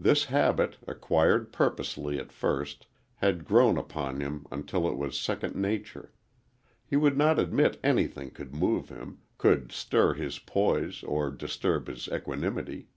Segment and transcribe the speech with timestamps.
[0.00, 6.12] This habit, acquired purposely at first, had grown upon him until it was second nature.
[6.84, 12.08] He would not admit anything could move him, could stir his poise or disturb his
[12.08, 12.88] equanimity.